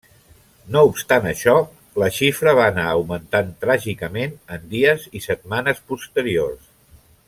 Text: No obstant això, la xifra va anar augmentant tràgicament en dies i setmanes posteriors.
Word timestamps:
No 0.75 0.79
obstant 0.91 1.27
això, 1.31 1.53
la 2.03 2.09
xifra 2.15 2.55
va 2.61 2.63
anar 2.71 2.87
augmentant 2.95 3.53
tràgicament 3.67 4.37
en 4.57 4.69
dies 4.75 5.07
i 5.21 5.23
setmanes 5.31 5.89
posteriors. 5.93 6.71